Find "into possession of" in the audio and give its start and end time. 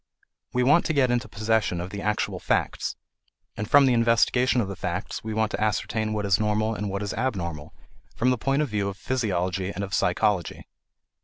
1.11-1.91